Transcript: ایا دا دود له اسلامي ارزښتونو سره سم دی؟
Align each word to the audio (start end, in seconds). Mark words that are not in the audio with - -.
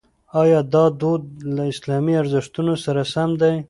ایا 0.41 0.59
دا 0.73 0.83
دود 0.99 1.23
له 1.55 1.63
اسلامي 1.73 2.13
ارزښتونو 2.21 2.73
سره 2.85 3.01
سم 3.13 3.29
دی؟ 3.41 3.55